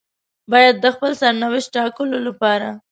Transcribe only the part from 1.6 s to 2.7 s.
ټاکلو لپاره.